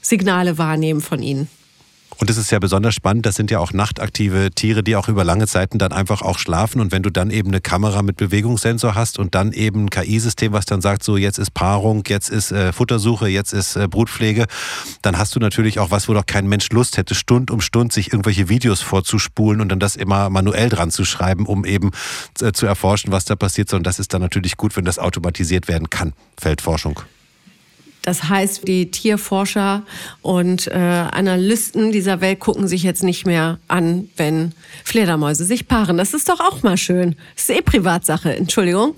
[0.00, 1.48] Signale wahrnehmen von ihnen.
[2.20, 5.24] Und es ist ja besonders spannend, das sind ja auch nachtaktive Tiere, die auch über
[5.24, 6.78] lange Zeiten dann einfach auch schlafen.
[6.82, 10.52] Und wenn du dann eben eine Kamera mit Bewegungssensor hast und dann eben ein KI-System,
[10.52, 14.46] was dann sagt, so jetzt ist Paarung, jetzt ist äh, Futtersuche, jetzt ist äh, Brutpflege,
[15.00, 17.90] dann hast du natürlich auch was, wo doch kein Mensch Lust hätte, Stund um Stund
[17.90, 21.90] sich irgendwelche Videos vorzuspulen und dann das immer manuell dran zu schreiben, um eben
[22.42, 23.70] äh, zu erforschen, was da passiert.
[23.70, 26.12] Sondern das ist dann natürlich gut, wenn das automatisiert werden kann.
[26.38, 27.00] Feldforschung.
[28.02, 29.82] Das heißt, die Tierforscher
[30.22, 34.52] und äh, Analysten dieser Welt gucken sich jetzt nicht mehr an, wenn
[34.84, 35.98] Fledermäuse sich paaren.
[35.98, 37.16] Das ist doch auch mal schön.
[37.34, 38.94] Das ist eh Privatsache, Entschuldigung.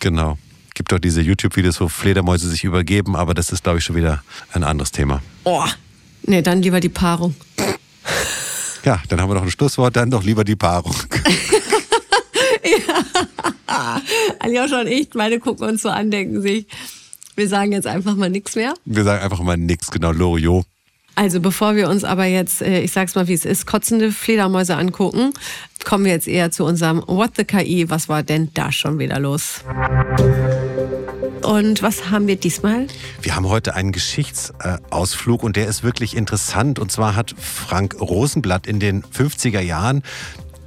[0.00, 0.36] Genau
[0.80, 4.22] Gibt doch diese YouTube-Videos, wo Fledermäuse sich übergeben, aber das ist, glaube ich, schon wieder
[4.54, 5.22] ein anderes Thema.
[5.44, 5.66] Oh,
[6.22, 7.34] nee, dann lieber die Paarung.
[8.82, 10.96] Ja, dann haben wir noch ein Schlusswort, dann doch lieber die Paarung.
[12.64, 14.00] ja.
[14.38, 16.66] Aljoscha und ich, meine gucken uns so an, denken sich,
[17.40, 18.74] wir sagen jetzt einfach mal nichts mehr.
[18.84, 20.66] Wir sagen einfach mal nichts, genau, Loriot.
[21.14, 24.76] Also bevor wir uns aber jetzt, äh, ich sag's mal wie es ist, kotzende Fledermäuse
[24.76, 25.32] angucken,
[25.84, 27.88] kommen wir jetzt eher zu unserem What the KI.
[27.88, 29.64] Was war denn da schon wieder los?
[31.42, 32.86] Und was haben wir diesmal?
[33.22, 36.78] Wir haben heute einen Geschichtsausflug und der ist wirklich interessant.
[36.78, 40.02] Und zwar hat Frank Rosenblatt in den 50er Jahren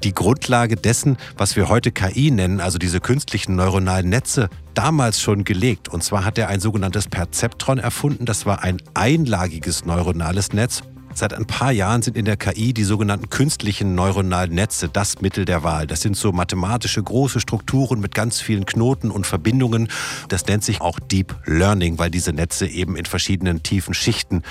[0.03, 5.43] die Grundlage dessen, was wir heute KI nennen, also diese künstlichen neuronalen Netze, damals schon
[5.43, 5.89] gelegt.
[5.89, 8.25] Und zwar hat er ein sogenanntes Perzeptron erfunden.
[8.25, 10.83] Das war ein einlagiges neuronales Netz.
[11.15, 15.45] Seit ein paar Jahren sind in der KI die sogenannten künstlichen neuronalen Netze das Mittel
[15.45, 15.85] der Wahl.
[15.85, 19.89] Das sind so mathematische große Strukturen mit ganz vielen Knoten und Verbindungen.
[20.29, 24.41] Das nennt sich auch Deep Learning, weil diese Netze eben in verschiedenen tiefen Schichten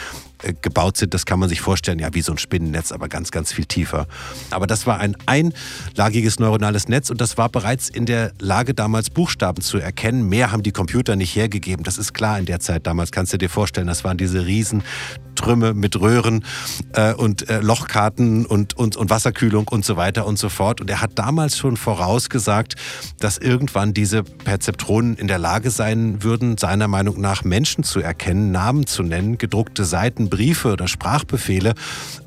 [0.61, 3.53] gebaut sind, das kann man sich vorstellen, ja, wie so ein Spinnennetz, aber ganz, ganz
[3.53, 4.07] viel tiefer.
[4.51, 9.11] Aber das war ein einlagiges neuronales Netz und das war bereits in der Lage, damals
[9.11, 10.29] Buchstaben zu erkennen.
[10.29, 11.85] Mehr haben die Computer nicht hergegeben.
[11.85, 13.87] Das ist klar in der Zeit damals, kannst du dir vorstellen.
[13.87, 14.83] Das waren diese riesen
[15.35, 16.45] Trümme mit Röhren
[16.95, 20.81] äh, und äh, Lochkarten und, und, und Wasserkühlung und so weiter und so fort.
[20.81, 22.77] Und er hat damals schon vorausgesagt,
[23.19, 28.53] dass irgendwann diese Perzeptronen in der Lage sein würden, seiner Meinung nach Menschen zu erkennen,
[28.53, 31.75] Namen zu nennen, gedruckte Seiten, Briefe oder Sprachbefehle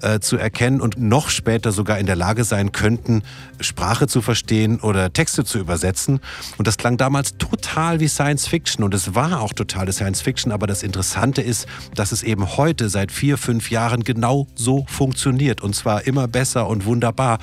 [0.02, 3.24] äh, zu erkennen und noch später sogar in der Lage sein könnten,
[3.60, 6.20] Sprache zu verstehen oder Texte zu übersetzen.
[6.60, 10.52] Und das klang damals total wie Science Fiction und es war auch totale Science Fiction.
[10.52, 11.66] Aber das Interessante ist,
[11.96, 16.68] dass es eben heute seit vier, fünf Jahren genau so funktioniert und zwar immer besser
[16.68, 17.40] und wunderbar.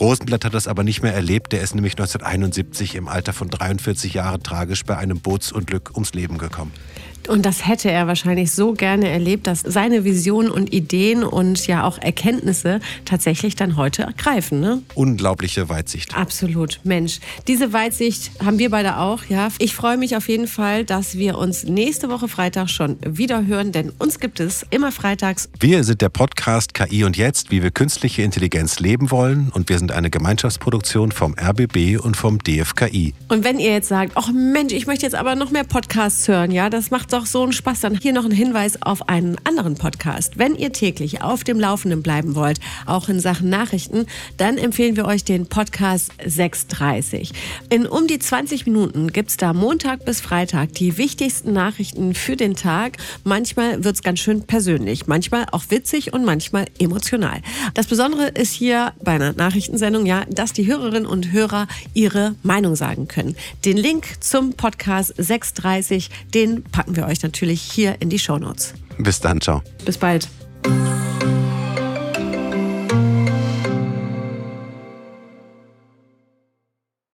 [0.00, 1.52] Rosenblatt hat das aber nicht mehr erlebt.
[1.52, 6.38] Der ist nämlich 1971 im Alter von 43 Jahren tragisch bei einem Bootsunglück ums Leben
[6.38, 6.72] gekommen.
[7.28, 11.84] Und das hätte er wahrscheinlich so gerne erlebt, dass seine Visionen und Ideen und ja
[11.84, 14.60] auch Erkenntnisse tatsächlich dann heute greifen.
[14.60, 14.82] Ne?
[14.94, 16.16] Unglaubliche Weitsicht.
[16.16, 17.20] Absolut, Mensch.
[17.48, 19.24] Diese Weitsicht haben wir beide auch.
[19.28, 23.46] Ja, ich freue mich auf jeden Fall, dass wir uns nächste Woche Freitag schon wieder
[23.46, 25.48] hören, denn uns gibt es immer freitags.
[25.60, 29.50] Wir sind der Podcast KI und Jetzt, wie wir künstliche Intelligenz leben wollen.
[29.54, 33.14] Und wir sind eine Gemeinschaftsproduktion vom RBB und vom DFKI.
[33.28, 36.50] Und wenn ihr jetzt sagt, ach Mensch, ich möchte jetzt aber noch mehr Podcasts hören,
[36.50, 37.80] ja, das macht doch so einen Spaß.
[37.80, 40.38] Dann hier noch ein Hinweis auf einen anderen Podcast.
[40.38, 44.06] Wenn ihr täglich auf dem Laufenden bleiben wollt, auch in Sachen Nachrichten,
[44.38, 47.32] dann empfehlen wir euch den Podcast 630.
[47.68, 52.36] In um die 20 Minuten gibt es da Montag bis Freitag die wichtigsten Nachrichten für
[52.36, 52.96] den Tag.
[53.24, 57.42] Manchmal wird es ganz schön persönlich, manchmal auch witzig und manchmal emotional.
[57.74, 62.74] Das Besondere ist hier bei einer Nachrichtensendung ja, dass die Hörerinnen und Hörer ihre Meinung
[62.74, 63.36] sagen können.
[63.66, 68.74] Den Link zum Podcast 630, den packen wir wir euch natürlich hier in die Shownotes.
[68.98, 69.62] Bis dann, ciao.
[69.84, 70.28] Bis bald.